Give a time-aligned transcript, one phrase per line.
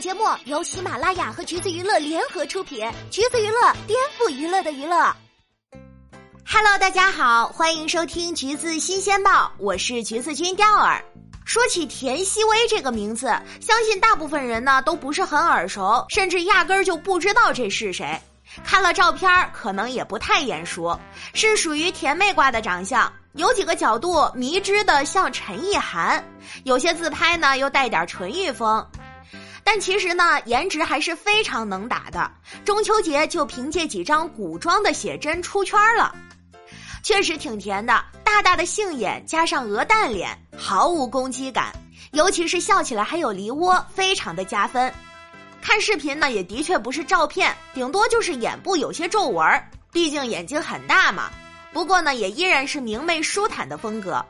[0.00, 5.12] 节目由喜马拉雅和橘子娱乐联合出品，橘子娱乐颠覆娱乐的娱乐。
[6.46, 11.04] Hello，大家好，欢迎收听橘子新鲜报，我是橘子君钓儿。
[11.44, 13.26] 说起田曦薇这个名字，
[13.60, 18.16] 相信大部分人呢都不是很耳熟，甚至压根儿就不知道这是谁。
[18.64, 20.98] 看了照片，可能也不太眼熟，
[21.34, 26.24] 是属于甜妹挂的长相，有几个角度迷之的像陈意涵，
[26.62, 28.86] 有些自拍呢又带点纯欲风。
[29.70, 32.32] 但其实呢，颜值还是非常能打的。
[32.64, 36.16] 中秋节就凭借几张古装的写真出圈了，
[37.02, 41.70] 确实挺甜的，大大的杏眼加上鹅蛋脸，毫无攻击感，
[42.12, 44.90] 尤其是笑起来还有梨窝，非常的加分。
[45.60, 49.46] 看视频呢，也的确不是照片，顶多就是眼部有些皱纹，
[49.92, 51.28] 毕竟眼睛很大嘛。
[51.74, 54.24] 不过呢，也依然是明媚舒坦的风格。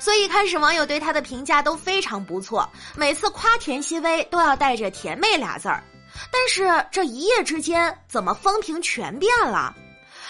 [0.00, 5.84] 所以开始网友对她的评价都非常不错，每次夸田曦薇都要带着“甜妹”俩字儿。
[6.32, 9.72] 但是这一夜之间，怎么风评全变了？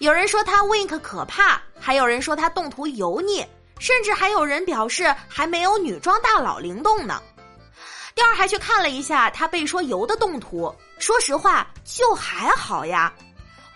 [0.00, 3.46] 有人说她 wink 可怕，还有人说她动图油腻，
[3.78, 7.22] 甚至还有人表示还没有女装大佬灵动呢。
[8.14, 13.12] 第二还去看了一下她被说油的动图，说实话就还好呀。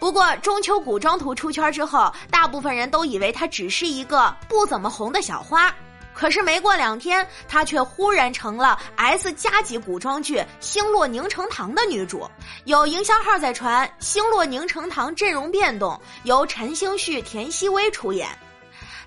[0.06, 5.74] 不过中秋古装图出圈之后，大部分人都以为她只是一个不怎么红的小花，
[6.14, 12.24] 可是没过两天，她却忽然成了 S 加级古装剧《星落凝成糖》的女主。
[12.66, 18.28] 有营销号在传《星落凝成糖》阵容变动，由陈星旭、田曦薇出演，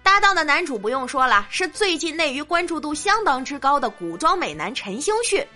[0.04, 5.48] 搭档的男主不用说了，是最近内娱关注度相当之高的古装美男陈星旭。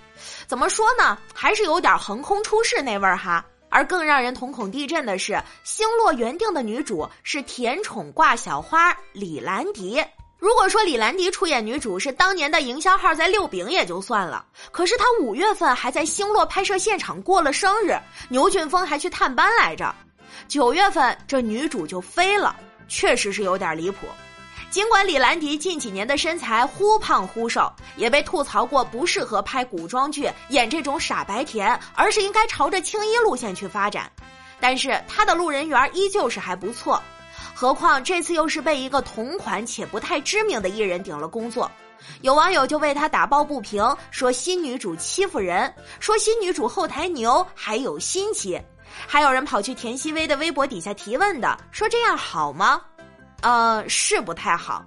[0.47, 3.43] 怎么说呢，还是有点横空出世那味儿哈。
[3.73, 9.99] 而更让人瞳孔地震的是，星落原定的女主是甜宠挂小花李兰迪。
[10.37, 17.97] 如果说李兰迪出演女主是当年的营销号在六饼也就算了，可是她五月份还在星落拍摄现场过了生日，
[18.29, 19.93] 牛俊峰还去探班来着。
[20.47, 22.55] 九月份这女主就飞了，
[22.87, 24.05] 确实是有点离谱。
[24.73, 34.11] 尽管李兰迪近几年的身材忽胖忽瘦，也被吐槽过不适合拍古装剧演这种傻白甜，而是应该朝着青衣路线去发展，
[34.59, 36.99] 但是她的路人缘依旧是还不错。
[37.53, 41.69] 何况这次又是被一个同款且不太知名的艺人顶了工作，
[42.21, 48.59] 有网友就为她打抱不平，说新女主欺负人，说新女主后台牛还有心机，
[49.05, 52.81] 还有人跑去田曦薇的微博底下提问的，说这样好吗？
[53.43, 54.83] 呃，是不太好，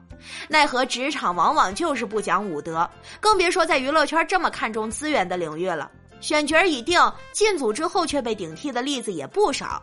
[0.48, 2.90] 奈何职场往往就是不讲武德，
[3.20, 5.90] 更别说在娱乐圈这么看重资源的领域了。
[6.22, 6.98] 选角已定，
[7.32, 9.82] 进组之后却被顶替的例子也不少。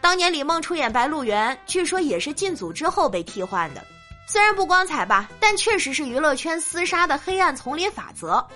[0.00, 3.84] 当年李梦出演《白鹿原》，据说也是进组之后被替换的。
[4.28, 8.46] 虽然不光彩吧，但确实是娱乐圈厮杀的黑暗丛林法则。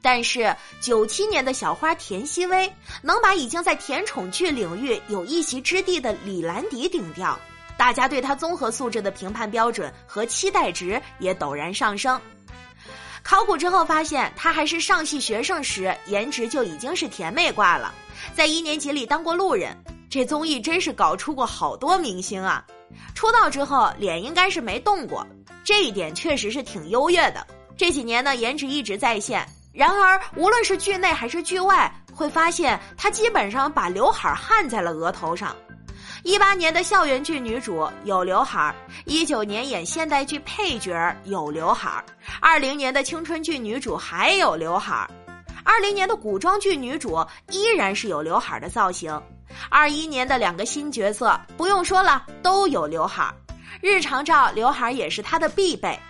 [0.00, 2.72] 但是九七年的小花田曦薇，
[3.02, 7.36] 能把已经在甜宠剧领域有一席之地的李兰迪顶掉。
[7.84, 12.18] 大家对她综合素质的评判标准和期待值也陡然上升。
[13.22, 17.92] 考古之后发现，她还是上戏学生时颜值就已经是甜妹挂了，
[18.34, 19.76] 在一年级里当过路人。
[20.08, 22.64] 这综艺真是搞出过好多明星啊！
[23.14, 25.26] 出道之后脸应该是没动过，
[25.62, 27.46] 这一点确实是挺优越的。
[27.76, 29.46] 这几年呢，颜值一直在线。
[29.74, 35.54] 然而，无论是剧内还是剧外，会发现她基本上把刘海焊在了额头上。
[36.24, 38.74] 一八年的校园剧女主有刘海儿，
[39.04, 42.04] 一九年演现代剧配角有刘海儿，
[42.40, 45.10] 二零年的青春剧女主还有刘海儿，
[45.64, 49.20] 二零年的古装剧女主依然是有刘海儿的造型，
[49.68, 53.34] 二一年的两个新角色不用说了都有刘海儿，
[53.82, 56.00] 日常照刘海儿也是她的必备，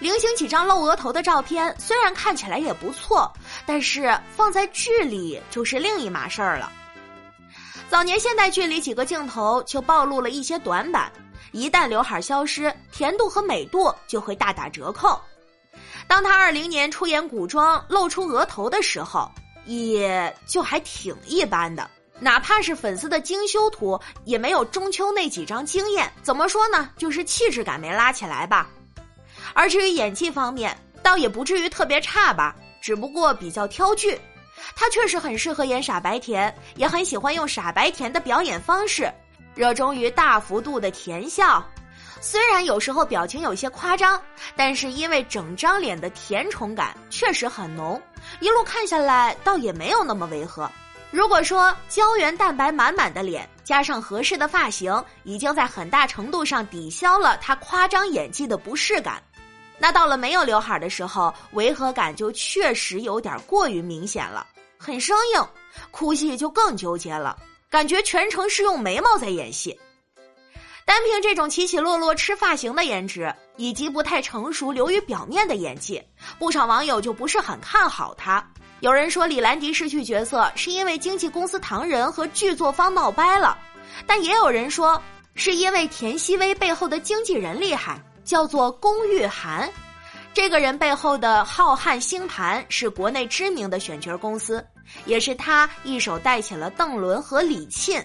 [0.00, 3.32] 零星几张露额头的照片虽然看起来也不错，
[3.64, 6.70] 但是放在剧里就是另一码事儿了。
[7.92, 11.12] 早年现代剧里几个镜头就暴露了一些短板，
[11.50, 15.20] 一旦刘海消失，甜度和美度就会大打折扣。
[16.06, 19.30] 当他二零年出演古装露出额头的时候，
[19.66, 21.86] 也就还挺一般的，
[22.18, 26.10] 哪怕是粉丝的精修图，也没有中秋那几张惊艳。
[26.22, 26.88] 怎么说呢？
[26.96, 28.70] 就是气质感没拉起来吧。
[29.52, 34.18] 而至于演技方面，倒也不至于特别差吧，只不过比较挑剧。
[34.74, 39.12] 他确实很适合演傻白甜，也很喜欢用傻白甜的表演方式，
[39.54, 41.64] 热衷于大幅度的甜笑。
[42.20, 44.20] 虽然有时候表情有些夸张，
[44.54, 48.00] 但是因为整张脸的甜宠感确实很浓，
[48.40, 50.70] 一路看下来倒也没有那么违和。
[51.10, 59.20] 如果说胶原蛋白满满的脸加上合适的发型，已经在很大程度上抵消了他夸张演技的不适感，
[59.76, 64.46] 那到了没有刘海的时候，违和感就确实有点过于明显了。
[64.84, 65.48] 很生硬，
[65.92, 67.38] 哭戏就更纠结了，
[67.70, 69.78] 感觉全程是用眉毛在演戏。
[70.84, 76.02] 单凭这种起起落落吃发型的颜值，以及不太成熟流于表面的演技，
[76.36, 78.44] 不少网友就不是很看好他。
[78.80, 83.56] 有人说李兰迪失去角色是因为经纪公司唐人和剧作方闹掰了，
[84.04, 85.00] 但也有人说
[85.36, 89.72] 是因为田曦薇背后的经纪人厉害，叫做龚玉涵。
[90.34, 94.64] 这个人背后的浩瀚星盘是国内知名的选角公司，
[95.04, 98.04] 也是他一手带起了邓伦和李沁，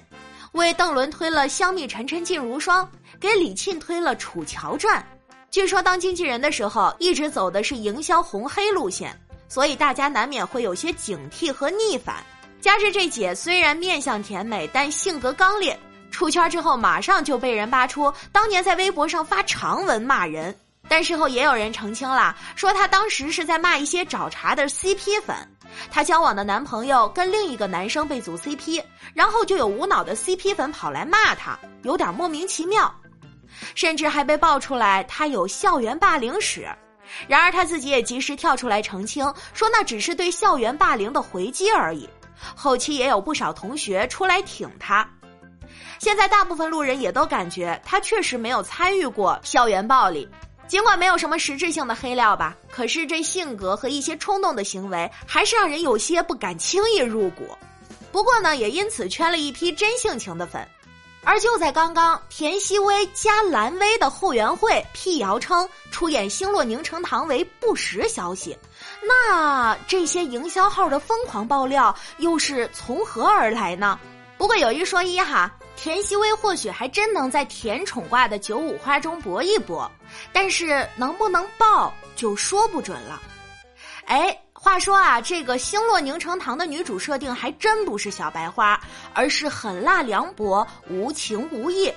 [0.52, 2.86] 为邓伦推了《香蜜沉沉烬如霜》，
[3.20, 5.00] 给李沁推了《楚乔传》。
[5.50, 9.18] 据说当经纪人的时候，一直走的是营销红黑路线。
[9.50, 12.18] 所以大家难免会有些警惕和逆反，
[12.60, 15.80] 加之这姐虽然面相甜美，但性格刚烈，
[16.12, 20.54] 出圈之后马上就被人扒出当年在微博上发长文骂人，
[20.90, 25.36] 但事后也有人澄清了，说她当时是在骂一些找茬的 CP 粉，
[25.92, 32.94] 她交往的男朋友跟另一个男生被组 CP，然后就有无脑的 CP 粉跑来骂她，有点莫名其妙，
[33.76, 36.68] 甚至还被爆出来她有校园霸凌史。
[37.26, 42.08] 然而他自己也及时跳出来澄清，说那只是对校园霸凌的回击而已。
[42.54, 45.10] 后期也有不少同学出来挺他。
[46.00, 50.28] 现在大部分路人也都感觉他确实没有参与过校园暴力，
[50.68, 57.48] 尽管没有什么实质性的黑料吧，可是这性格和一些冲动的行为还是让人有些不敢轻易入股。
[58.12, 60.68] 不过呢，也因此圈了一批真性情的粉。
[61.24, 68.58] 而就在刚刚，田曦薇加蓝薇的后援会辟谣称出演《星落凝成糖》为不实消息，
[69.06, 74.00] 那这些营销号的疯狂爆料又是从何而来呢？
[74.38, 79.90] 不过有一说一哈，田曦薇或许还真能在甜宠挂的九五花中搏一搏，
[80.34, 83.22] 但是能不能爆就说不准了。
[84.08, 84.38] 哎。
[84.60, 88.78] 话说啊，这个星落凝成糖的女主设定还真不是小白花，
[89.14, 91.94] 而是狠辣凉薄、无情无义。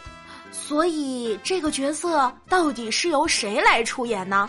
[0.53, 4.49] 所以这个角色到底是由谁来出演呢？